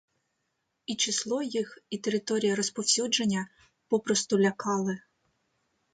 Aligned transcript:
І 0.85 0.95
число 0.95 1.41
їх, 1.41 1.77
і 1.89 1.97
територія 1.97 2.55
розповсюдження 2.55 3.47
попросту 3.87 4.39
лякали. 4.39 4.99